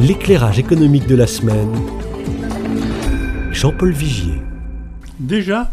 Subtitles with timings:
[0.00, 1.74] L'éclairage économique de la semaine.
[3.50, 4.40] Jean-Paul Vigier.
[5.18, 5.72] Déjà,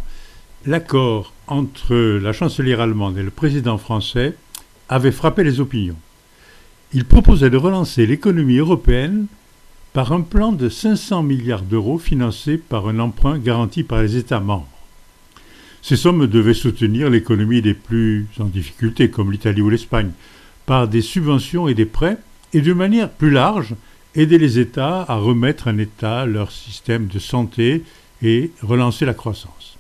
[0.66, 4.36] l'accord entre la chancelière allemande et le président français
[4.90, 5.98] avait frappé les opinions.
[6.92, 9.28] Il proposait de relancer l'économie européenne
[9.94, 14.40] par un plan de 500 milliards d'euros financé par un emprunt garanti par les États
[14.40, 14.68] membres.
[15.84, 20.14] Ces sommes devaient soutenir l'économie des plus en difficulté, comme l'Italie ou l'Espagne,
[20.66, 22.18] par des subventions et des prêts,
[22.54, 23.76] et de manière plus large,
[24.16, 27.84] aider les États à remettre en état leur système de santé
[28.22, 29.78] et relancer la croissance.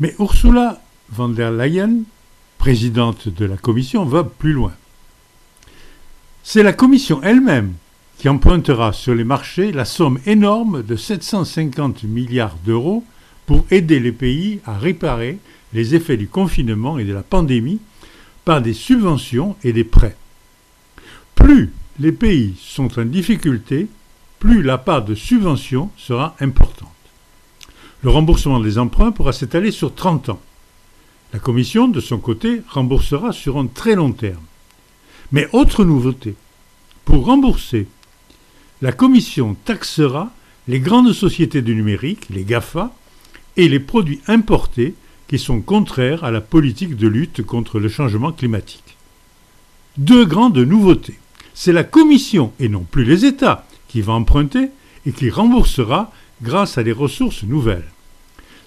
[0.00, 2.04] Mais Ursula von der Leyen,
[2.58, 4.72] présidente de la Commission, va plus loin.
[6.42, 7.74] C'est la Commission elle-même
[8.18, 13.04] qui empruntera sur les marchés la somme énorme de 750 milliards d'euros
[13.46, 15.38] pour aider les pays à réparer
[15.72, 17.80] les effets du confinement et de la pandémie
[18.44, 20.16] par des subventions et des prêts.
[21.34, 23.88] Plus les pays sont en difficulté,
[24.38, 26.88] plus la part de subventions sera importante.
[28.02, 30.40] Le remboursement des emprunts pourra s'étaler sur 30 ans.
[31.32, 34.42] La Commission, de son côté, remboursera sur un très long terme.
[35.30, 36.34] Mais autre nouveauté,
[37.04, 37.86] pour rembourser,
[38.82, 40.32] la Commission taxera
[40.68, 42.92] les grandes sociétés du numérique, les GAFA,
[43.56, 44.94] et les produits importés
[45.28, 48.96] qui sont contraires à la politique de lutte contre le changement climatique.
[49.96, 51.18] Deux grandes nouveautés.
[51.54, 54.70] C'est la Commission et non plus les États qui va emprunter
[55.06, 57.88] et qui remboursera grâce à des ressources nouvelles.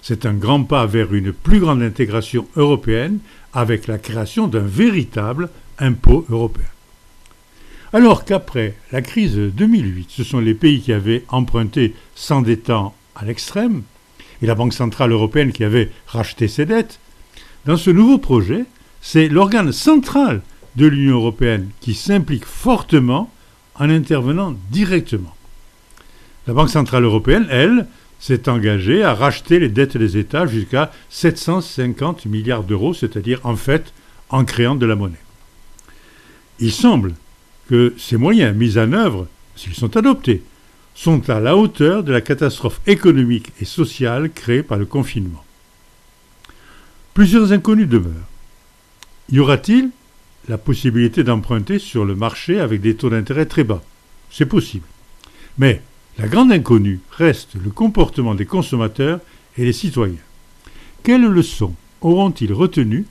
[0.02, 3.18] C'est un grand pas vers une plus grande intégration européenne
[3.52, 5.48] avec la création d'un véritable
[5.78, 6.66] impôt européen.
[7.92, 13.24] Alors qu'après la crise de 2008, ce sont les pays qui avaient emprunté s'endettant à
[13.24, 13.82] l'extrême,
[14.42, 17.00] et la Banque centrale européenne qui avait racheté ses dettes,
[17.64, 18.64] dans ce nouveau projet,
[19.00, 20.42] c'est l'organe central
[20.76, 23.30] de l'Union européenne qui s'implique fortement
[23.74, 25.34] en intervenant directement.
[26.46, 27.86] La Banque centrale européenne, elle,
[28.18, 33.92] s'est engagée à racheter les dettes des États jusqu'à 750 milliards d'euros, c'est-à-dire en fait
[34.30, 35.16] en créant de la monnaie.
[36.58, 37.14] Il semble
[37.68, 40.42] que ces moyens mis en œuvre, s'ils sont adoptés,
[40.94, 45.44] sont à la hauteur de la catastrophe économique et sociale créée par le confinement.
[47.12, 48.12] Plusieurs inconnus demeurent.
[49.30, 49.90] Y aura-t-il
[50.48, 53.82] la possibilité d'emprunter sur le marché avec des taux d'intérêt très bas
[54.30, 54.86] C'est possible.
[55.58, 55.82] Mais
[56.18, 59.20] la grande inconnue reste le comportement des consommateurs
[59.58, 60.14] et des citoyens.
[61.02, 63.06] Quelles leçons auront-ils retenues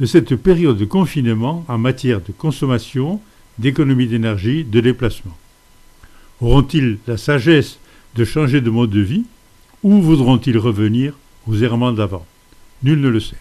[0.00, 3.20] de cette période de confinement en matière de consommation,
[3.58, 5.36] d'économie d'énergie, de déplacement?
[6.40, 7.78] Auront-ils la sagesse
[8.14, 9.24] de changer de mode de vie
[9.82, 11.14] ou voudront-ils revenir
[11.46, 12.26] aux errements d'avant?
[12.82, 13.36] Nul ne le sait.